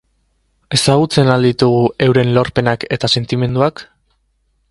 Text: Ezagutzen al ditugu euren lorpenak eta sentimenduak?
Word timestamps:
Ezagutzen 0.77 1.29
al 1.33 1.45
ditugu 1.49 1.83
euren 2.07 2.33
lorpenak 2.39 2.87
eta 2.99 3.13
sentimenduak? 3.17 3.85